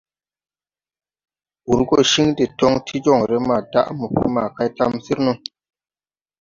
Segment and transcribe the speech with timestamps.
[1.71, 5.33] Ur gɔ ciŋ de ton ti joŋre ma daʼ mɔpɔ ma kay tamsir no.